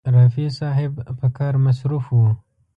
رفیع 0.17 0.49
صاحب 0.59 0.93
په 1.19 1.27
کار 1.37 1.53
مصروف 1.65 2.05
و. 2.15 2.19